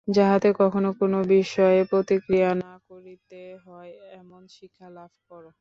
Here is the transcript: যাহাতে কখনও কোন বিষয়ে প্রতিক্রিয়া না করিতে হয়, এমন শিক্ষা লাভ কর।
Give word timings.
যাহাতে 0.07 0.49
কখনও 0.59 0.91
কোন 0.99 1.13
বিষয়ে 1.29 1.79
প্রতিক্রিয়া 1.91 2.51
না 2.61 2.73
করিতে 2.89 3.41
হয়, 3.65 3.91
এমন 4.13 4.41
শিক্ষা 4.55 4.87
লাভ 4.91 5.11
কর। 5.27 5.43